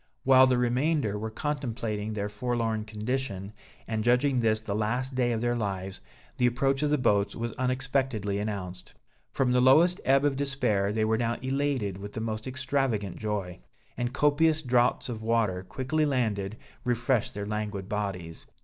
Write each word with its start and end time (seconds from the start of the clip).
While 0.23 0.47
the 0.47 0.57
remainder 0.57 1.15
were 1.19 1.29
contemplating 1.29 2.13
their 2.13 2.27
forlorn 2.27 2.85
condition, 2.85 3.53
and 3.87 4.03
judging 4.03 4.39
this 4.39 4.59
the 4.59 4.73
last 4.73 5.13
day 5.13 5.31
of 5.31 5.41
their 5.41 5.55
lives, 5.55 6.01
the 6.37 6.47
approach 6.47 6.81
of 6.81 6.89
the 6.89 6.97
boats 6.97 7.35
was 7.35 7.53
unexpectedly 7.53 8.39
announced. 8.39 8.95
From 9.31 9.51
the 9.51 9.61
lowest 9.61 10.01
ebb 10.03 10.25
of 10.25 10.35
despair, 10.35 10.91
they 10.91 11.05
were 11.05 11.19
now 11.19 11.35
elated 11.43 11.97
with 11.99 12.13
the 12.13 12.19
most 12.19 12.47
extravagant 12.47 13.17
joy; 13.17 13.59
and 13.95 14.11
copious 14.11 14.63
draughts 14.63 15.07
of 15.07 15.21
water, 15.21 15.61
quickly 15.61 16.03
landed, 16.07 16.57
refreshed 16.83 17.35
their 17.35 17.45
languid 17.45 17.87
bodies. 17.87 18.47